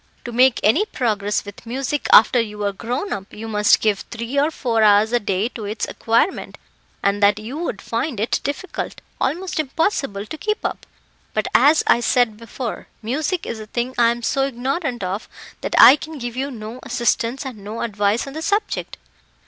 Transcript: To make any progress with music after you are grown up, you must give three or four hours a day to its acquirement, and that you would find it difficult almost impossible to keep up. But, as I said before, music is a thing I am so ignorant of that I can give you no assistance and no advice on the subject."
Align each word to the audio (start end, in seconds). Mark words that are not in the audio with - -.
To 0.25 0.31
make 0.31 0.59
any 0.63 0.83
progress 0.87 1.45
with 1.45 1.63
music 1.63 2.07
after 2.11 2.41
you 2.41 2.63
are 2.63 2.73
grown 2.73 3.13
up, 3.13 3.31
you 3.31 3.47
must 3.47 3.81
give 3.81 3.99
three 3.99 4.35
or 4.39 4.49
four 4.49 4.81
hours 4.81 5.11
a 5.13 5.19
day 5.19 5.47
to 5.49 5.65
its 5.65 5.87
acquirement, 5.87 6.57
and 7.03 7.21
that 7.21 7.37
you 7.37 7.59
would 7.59 7.83
find 7.83 8.19
it 8.19 8.39
difficult 8.43 8.99
almost 9.19 9.59
impossible 9.59 10.25
to 10.25 10.37
keep 10.39 10.65
up. 10.65 10.87
But, 11.35 11.47
as 11.53 11.83
I 11.85 11.99
said 11.99 12.35
before, 12.37 12.87
music 13.03 13.45
is 13.45 13.59
a 13.59 13.67
thing 13.67 13.93
I 13.95 14.09
am 14.09 14.23
so 14.23 14.47
ignorant 14.47 15.03
of 15.03 15.29
that 15.61 15.75
I 15.77 15.97
can 15.97 16.17
give 16.17 16.35
you 16.35 16.49
no 16.49 16.79
assistance 16.81 17.45
and 17.45 17.59
no 17.59 17.83
advice 17.83 18.25
on 18.25 18.33
the 18.33 18.41
subject." 18.41 18.97